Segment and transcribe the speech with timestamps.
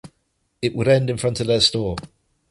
[0.63, 1.95] It would end in front of their store.